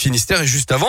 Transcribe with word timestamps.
Finistère 0.00 0.40
et 0.40 0.46
juste 0.46 0.72
avant. 0.72 0.88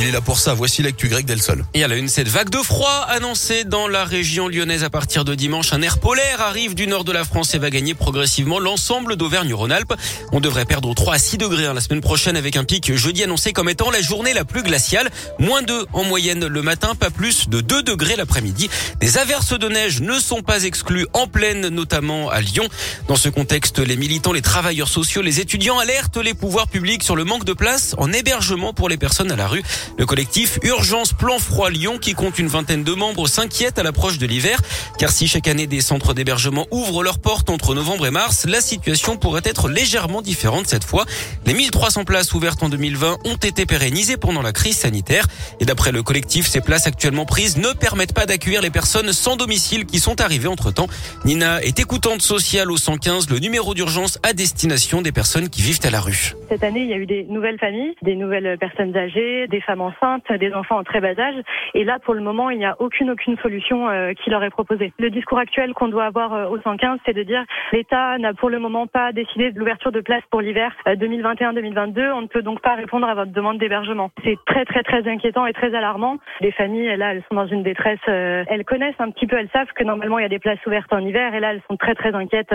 Il 0.00 0.06
est 0.06 0.10
là 0.12 0.20
pour 0.20 0.38
ça. 0.38 0.54
Voici 0.54 0.82
l'actu 0.82 1.08
grec 1.08 1.26
d'Elsol. 1.26 1.64
Et 1.74 1.82
à 1.82 1.88
la 1.88 1.96
une, 1.96 2.08
cette 2.08 2.28
vague 2.28 2.50
de 2.50 2.58
froid 2.58 3.04
annoncée 3.08 3.64
dans 3.64 3.88
la 3.88 4.04
région 4.04 4.46
lyonnaise 4.46 4.84
à 4.84 4.90
partir 4.90 5.24
de 5.24 5.34
dimanche. 5.34 5.72
Un 5.72 5.82
air 5.82 5.98
polaire 5.98 6.40
arrive 6.40 6.76
du 6.76 6.86
nord 6.86 7.02
de 7.02 7.10
la 7.10 7.24
France 7.24 7.52
et 7.54 7.58
va 7.58 7.68
gagner 7.68 7.94
progressivement 7.94 8.60
l'ensemble 8.60 9.16
d'Auvergne-Rhône-Alpes. 9.16 9.92
On 10.30 10.38
devrait 10.38 10.66
perdre 10.66 10.94
3 10.94 11.14
à 11.14 11.18
6 11.18 11.38
degrés 11.38 11.66
hein, 11.66 11.74
la 11.74 11.80
semaine 11.80 12.00
prochaine 12.00 12.36
avec 12.36 12.56
un 12.56 12.62
pic 12.62 12.94
jeudi 12.94 13.24
annoncé 13.24 13.52
comme 13.52 13.68
étant 13.68 13.90
la 13.90 14.00
journée 14.00 14.34
la 14.34 14.44
plus 14.44 14.62
glaciale. 14.62 15.10
Moins 15.40 15.62
2 15.62 15.86
en 15.92 16.04
moyenne 16.04 16.46
le 16.46 16.62
matin, 16.62 16.94
pas 16.94 17.10
plus 17.10 17.48
de 17.48 17.60
2 17.60 17.82
degrés 17.82 18.14
l'après-midi. 18.14 18.70
Des 19.00 19.18
averses 19.18 19.58
de 19.58 19.68
neige 19.68 20.00
ne 20.00 20.20
sont 20.20 20.42
pas 20.42 20.62
exclues 20.62 21.08
en 21.12 21.26
pleine, 21.26 21.70
notamment 21.70 22.30
à 22.30 22.40
Lyon. 22.40 22.68
Dans 23.08 23.16
ce 23.16 23.28
contexte, 23.28 23.80
les 23.80 23.96
militants, 23.96 24.32
les 24.32 24.42
travailleurs 24.42 24.88
sociaux, 24.88 25.22
les 25.22 25.40
étudiants 25.40 25.80
alertent 25.80 26.18
les 26.18 26.34
pouvoirs 26.34 26.68
publics 26.68 27.02
sur 27.02 27.16
le 27.16 27.24
manque 27.24 27.44
de 27.44 27.52
place 27.52 27.96
en 27.98 28.12
hébergement 28.12 28.72
pour 28.72 28.88
les 28.88 28.96
personnes 28.96 29.32
à 29.32 29.36
la 29.36 29.48
rue. 29.48 29.64
Le 29.96 30.06
collectif 30.06 30.58
Urgence 30.62 31.12
Plan 31.12 31.38
Froid 31.38 31.70
Lyon, 31.70 31.98
qui 31.98 32.14
compte 32.14 32.38
une 32.38 32.48
vingtaine 32.48 32.84
de 32.84 32.92
membres, 32.92 33.28
s'inquiète 33.28 33.78
à 33.78 33.82
l'approche 33.82 34.18
de 34.18 34.26
l'hiver, 34.26 34.60
car 34.98 35.10
si 35.10 35.26
chaque 35.26 35.48
année 35.48 35.66
des 35.66 35.80
centres 35.80 36.14
d'hébergement 36.14 36.66
ouvrent 36.70 37.02
leurs 37.02 37.18
portes 37.18 37.50
entre 37.50 37.74
novembre 37.74 38.06
et 38.06 38.10
mars, 38.10 38.46
la 38.46 38.60
situation 38.60 39.16
pourrait 39.16 39.42
être 39.44 39.68
légèrement 39.68 40.22
différente 40.22 40.66
cette 40.66 40.84
fois. 40.84 41.04
Les 41.46 41.54
1300 41.54 42.04
places 42.04 42.34
ouvertes 42.34 42.62
en 42.62 42.68
2020 42.68 43.18
ont 43.24 43.36
été 43.36 43.66
pérennisées 43.66 44.16
pendant 44.16 44.42
la 44.42 44.52
crise 44.52 44.76
sanitaire. 44.76 45.26
Et 45.60 45.64
d'après 45.64 45.92
le 45.92 46.02
collectif, 46.02 46.46
ces 46.46 46.60
places 46.60 46.86
actuellement 46.86 47.24
prises 47.24 47.56
ne 47.56 47.72
permettent 47.72 48.14
pas 48.14 48.26
d'accueillir 48.26 48.62
les 48.62 48.70
personnes 48.70 49.12
sans 49.12 49.36
domicile 49.36 49.86
qui 49.86 49.98
sont 49.98 50.20
arrivées 50.20 50.48
entre 50.48 50.72
temps. 50.72 50.88
Nina 51.24 51.62
est 51.62 51.78
écoutante 51.80 52.22
sociale 52.22 52.70
au 52.70 52.76
115, 52.76 53.30
le 53.30 53.38
numéro 53.38 53.74
d'urgence 53.74 54.18
à 54.22 54.32
destination 54.32 55.02
des 55.02 55.12
personnes 55.12 55.48
qui 55.48 55.62
vivent 55.62 55.80
à 55.84 55.90
la 55.90 56.00
rue. 56.00 56.34
Cette 56.48 56.64
année, 56.64 56.80
il 56.80 56.88
y 56.88 56.94
a 56.94 56.96
eu 56.96 57.06
des 57.06 57.24
nouvelles 57.24 57.58
familles, 57.58 57.94
des 58.02 58.16
nouvelles 58.16 58.56
personnes 58.58 58.96
âgées, 58.96 59.46
des 59.48 59.60
femmes 59.60 59.77
enceintes, 59.80 60.30
des 60.32 60.52
enfants 60.54 60.78
en 60.78 60.84
très 60.84 61.00
bas 61.00 61.18
âge. 61.18 61.34
Et 61.74 61.84
là, 61.84 61.98
pour 61.98 62.14
le 62.14 62.20
moment, 62.20 62.50
il 62.50 62.58
n'y 62.58 62.66
a 62.66 62.76
aucune 62.80 63.10
aucune 63.10 63.36
solution 63.38 63.88
euh, 63.88 64.12
qui 64.12 64.30
leur 64.30 64.42
est 64.44 64.50
proposée. 64.50 64.92
Le 64.98 65.10
discours 65.10 65.38
actuel 65.38 65.72
qu'on 65.74 65.88
doit 65.88 66.04
avoir 66.04 66.34
euh, 66.34 66.46
au 66.48 66.60
115, 66.60 66.98
c'est 67.06 67.14
de 67.14 67.22
dire 67.22 67.44
l'État 67.72 68.18
n'a 68.18 68.34
pour 68.34 68.50
le 68.50 68.58
moment 68.58 68.86
pas 68.86 69.12
décidé 69.12 69.50
de 69.52 69.58
l'ouverture 69.58 69.92
de 69.92 70.00
places 70.00 70.24
pour 70.30 70.40
l'hiver 70.40 70.72
2021-2022. 70.86 71.98
Euh, 71.98 72.14
On 72.14 72.22
ne 72.22 72.26
peut 72.26 72.42
donc 72.42 72.60
pas 72.60 72.74
répondre 72.74 73.08
à 73.08 73.14
votre 73.14 73.32
demande 73.32 73.58
d'hébergement. 73.58 74.10
C'est 74.24 74.38
très 74.46 74.64
très 74.64 74.82
très 74.82 75.08
inquiétant 75.08 75.46
et 75.46 75.52
très 75.52 75.74
alarmant. 75.74 76.18
Les 76.40 76.52
familles, 76.52 76.96
là, 76.96 77.12
elles 77.12 77.22
sont 77.28 77.34
dans 77.34 77.46
une 77.46 77.62
détresse. 77.62 77.98
elles 78.06 78.64
connaissent 78.64 79.00
un 79.00 79.10
petit 79.10 79.26
peu, 79.26 79.36
elles 79.36 79.50
savent 79.52 79.72
que 79.74 79.84
normalement 79.84 80.18
il 80.18 80.22
y 80.22 80.26
a 80.26 80.30
des 80.30 80.38
places 80.38 80.64
ouvertes 80.66 80.92
en 80.92 81.00
hiver. 81.00 81.34
Et 81.34 81.40
là, 81.40 81.52
elles 81.52 81.62
sont 81.68 81.76
très 81.76 81.94
très 81.94 82.14
inquiètes 82.14 82.54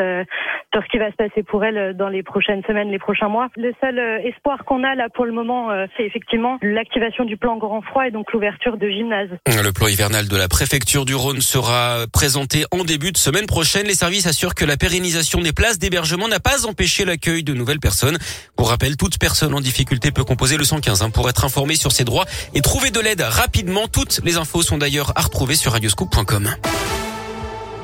sur 0.74 0.84
ce 0.84 0.88
qui 0.90 0.98
va 0.98 1.12
se 1.12 1.16
passer 1.16 1.44
pour 1.44 1.64
elles 1.64 1.96
dans 1.96 2.10
les 2.10 2.24
prochaines 2.24 2.64
semaines, 2.64 2.90
les 2.90 3.00
prochains 3.00 3.30
mois. 3.30 3.50
Le 3.56 3.74
seul 3.82 4.00
espoir 4.00 4.66
qu'on 4.66 4.84
a 4.84 4.96
là 4.96 5.10
pour 5.10 5.26
le 5.26 5.32
moment, 5.32 5.70
c'est 5.96 6.04
effectivement 6.04 6.58
l'activation 6.62 7.03
du 7.26 7.38
plan 7.38 7.58
Grand 7.58 7.82
Froid 7.82 8.08
et 8.08 8.12
donc 8.12 8.32
l'ouverture 8.32 8.78
de 8.78 8.88
gymnase. 8.88 9.30
Le 9.46 9.72
plan 9.72 9.88
hivernal 9.88 10.28
de 10.28 10.38
la 10.38 10.48
préfecture 10.48 11.04
du 11.04 11.16
Rhône 11.16 11.42
sera 11.42 12.06
présenté 12.14 12.66
en 12.72 12.86
début 12.86 13.12
de 13.12 13.18
semaine 13.18 13.46
prochaine. 13.46 13.88
Les 13.88 13.96
services 13.96 14.26
assurent 14.26 14.56
que 14.56 14.64
la 14.64 14.78
pérennisation 14.78 15.42
des 15.42 15.52
places 15.52 15.80
d'hébergement 15.80 16.30
n'a 16.30 16.40
pas 16.40 16.66
empêché 16.66 17.04
l'accueil 17.04 17.44
de 17.44 17.54
nouvelles 17.54 17.82
personnes. 17.82 18.18
Pour 18.56 18.70
rappel, 18.70 18.96
toute 18.96 19.18
personne 19.18 19.54
en 19.54 19.60
difficulté 19.60 20.12
peut 20.12 20.24
composer 20.24 20.56
le 20.56 20.64
115 20.64 21.02
hein, 21.02 21.10
pour 21.10 21.30
être 21.30 21.44
informée 21.44 21.76
sur 21.76 21.92
ses 21.92 22.06
droits 22.06 22.26
et 22.54 22.62
trouver 22.62 22.90
de 22.90 23.02
l'aide 23.02 23.22
rapidement. 23.22 23.88
Toutes 23.88 24.22
les 24.24 24.38
infos 24.38 24.62
sont 24.62 24.78
d'ailleurs 24.78 25.12
à 25.18 25.22
retrouver 25.22 25.56
sur 25.56 25.74
radioscoop.com. 25.74 26.56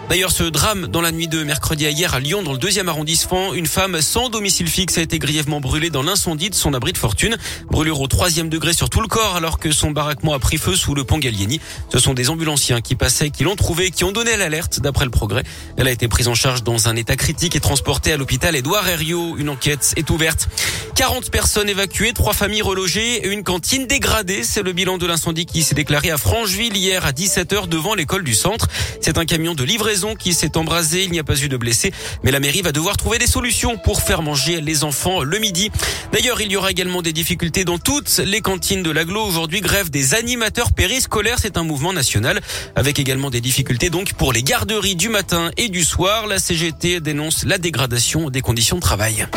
D'ailleurs, 0.10 0.32
ce 0.32 0.42
drame 0.42 0.88
dans 0.88 1.02
la 1.02 1.12
nuit 1.12 1.28
de 1.28 1.44
mercredi 1.44 1.86
à 1.86 1.92
hier 1.92 2.16
à 2.16 2.20
Lyon, 2.20 2.42
dans 2.42 2.54
le 2.54 2.58
deuxième 2.58 2.90
arrondissement, 2.90 3.54
une 3.54 3.68
femme 3.68 4.02
sans 4.02 4.30
domicile 4.30 4.68
fixe 4.68 4.98
a 4.98 5.02
été 5.02 5.20
grièvement 5.20 5.62
brûlée 5.62 5.92
dans 5.92 6.02
l'incendie 6.02 6.50
de 6.50 6.56
son 6.56 6.74
abri 6.74 6.94
de 6.94 6.98
fortune. 6.98 7.38
Brûlure 7.70 8.02
au 8.02 8.08
troisième 8.08 8.50
degré 8.50 8.74
sur 8.74 8.90
tout 8.90 9.02
le 9.02 9.08
corps 9.08 9.36
alors 9.36 9.60
que 9.60 9.72
son 9.72 9.92
baraquement 9.92 10.34
a 10.34 10.40
pris 10.40 10.58
feu 10.58 10.76
sous 10.76 10.96
le 10.96 11.04
pont 11.04 11.20
Gallieni. 11.20 11.62
Ce 11.94 12.00
sont 12.00 12.16
des 12.16 12.32
ambulanciens 12.32 12.82
qui 12.82 12.96
passaient, 12.96 13.30
qui 13.30 13.44
l'ont 13.44 13.56
trouvée, 13.56 13.92
qui 13.92 14.04
ont 14.04 14.12
donné 14.12 14.36
l'alerte 14.36 14.80
d'après 14.80 15.06
le 15.06 15.12
progrès. 15.12 15.44
Elle 15.78 15.88
a 15.88 15.92
été 15.92 16.08
prise 16.08 16.28
en 16.28 16.34
charge 16.34 16.64
dans 16.64 16.88
un 16.88 16.96
état 16.96 17.16
critique 17.16 17.56
et 17.56 17.60
transportée 17.60 18.12
à 18.12 18.18
l'hôpital 18.18 18.56
Édouard 18.56 18.90
Herriot. 18.90 19.38
Une 19.38 19.50
enquête 19.50 19.94
est 19.96 20.10
ouverte. 20.10 20.50
40 20.96 21.30
personnes 21.30 21.70
évacuées, 21.70 22.14
trois 22.14 22.34
familles 22.34 22.64
relogées 22.64 23.28
et 23.28 23.32
une 23.32 23.44
cantine 23.44 23.86
dégradée. 23.86 24.44
C'est 24.44 24.64
le 24.64 24.74
bilan 24.74 24.98
de 24.98 25.06
l'incendie 25.06 25.46
qui 25.46 25.62
s'est 25.62 25.76
déclaré 25.76 26.10
à 26.10 26.18
Francheville 26.18 26.76
hier 26.76 27.06
à 27.06 27.12
17h 27.12 27.68
devant 27.68 27.94
l'école 27.94 28.24
du 28.24 28.34
centre. 28.34 28.68
C'est 29.02 29.20
un 29.20 29.26
camion 29.26 29.54
de 29.54 29.64
livraison 29.64 29.99
qui 30.16 30.34
s'est 30.34 30.58
embrasé. 30.58 31.04
Il 31.04 31.12
n'y 31.12 31.20
a 31.20 31.24
pas 31.24 31.40
eu 31.42 31.50
de 31.50 31.58
blessés, 31.58 31.92
mais 32.24 32.32
la 32.32 32.40
mairie 32.40 32.62
va 32.62 32.72
devoir 32.72 32.98
trouver 32.98 33.18
des 33.18 33.28
solutions 33.28 33.78
pour 33.78 34.02
faire 34.02 34.22
manger 34.22 34.62
les 34.62 34.84
enfants 34.84 35.22
le 35.22 35.40
midi. 35.40 35.72
D'ailleurs, 36.12 36.42
il 36.42 36.52
y 36.52 36.56
aura 36.56 36.72
également 36.72 37.02
des 37.02 37.14
difficultés 37.14 37.66
dans 37.66 37.78
toutes 37.78 38.18
les 38.18 38.42
cantines 38.42 38.84
de 38.84 38.92
l'aglo. 38.92 39.24
Aujourd'hui, 39.24 39.62
grève 39.62 39.90
des 39.90 40.14
animateurs 40.14 40.72
périscolaires. 40.72 41.38
C'est 41.40 41.58
un 41.58 41.64
mouvement 41.64 41.94
national 41.94 42.42
avec 42.76 43.00
également 43.00 43.30
des 43.30 43.42
difficultés 43.42 43.90
donc 43.90 44.14
pour 44.14 44.34
les 44.34 44.44
garderies 44.44 44.96
du 44.96 45.10
matin 45.10 45.52
et 45.58 45.70
du 45.70 45.84
soir. 45.84 46.28
La 46.28 46.40
CGT 46.40 47.00
dénonce 47.00 47.46
la 47.46 47.58
dégradation 47.58 48.30
des 48.30 48.42
conditions 48.42 48.78
de 48.78 48.82
travail. 48.82 49.28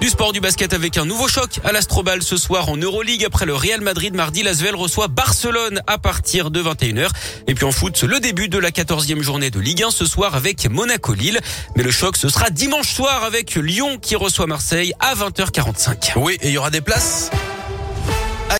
Du 0.00 0.10
sport 0.10 0.32
du 0.32 0.40
basket 0.40 0.74
avec 0.74 0.98
un 0.98 1.06
nouveau 1.06 1.26
choc 1.26 1.58
à 1.64 1.72
l'Astrobal 1.72 2.22
ce 2.22 2.36
soir 2.36 2.68
en 2.68 2.76
Euroleague 2.76 3.24
après 3.24 3.46
le 3.46 3.54
Real 3.54 3.80
Madrid 3.80 4.14
mardi. 4.14 4.42
L'Asvel 4.42 4.76
reçoit 4.76 5.08
Barcelone 5.08 5.80
à 5.86 5.96
partir 5.96 6.50
de 6.50 6.62
21h. 6.62 7.08
Et 7.46 7.54
puis 7.54 7.64
en 7.64 7.72
foot, 7.72 8.02
le 8.02 8.20
début 8.20 8.48
de 8.48 8.58
la 8.58 8.70
14e 8.70 9.22
journée 9.22 9.50
de 9.50 9.58
Ligue 9.58 9.82
1 9.84 9.90
ce 9.90 10.04
soir 10.04 10.34
avec 10.34 10.68
Monaco-Lille. 10.68 11.40
Mais 11.76 11.82
le 11.82 11.90
choc, 11.90 12.16
ce 12.18 12.28
sera 12.28 12.50
dimanche 12.50 12.92
soir 12.92 13.24
avec 13.24 13.54
Lyon 13.54 13.98
qui 14.00 14.16
reçoit 14.16 14.46
Marseille 14.46 14.92
à 15.00 15.14
20h45. 15.14 16.12
Oui, 16.16 16.36
et 16.42 16.48
il 16.48 16.52
y 16.52 16.58
aura 16.58 16.70
des 16.70 16.82
places 16.82 17.30